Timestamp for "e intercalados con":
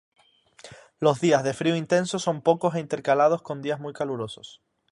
2.73-3.61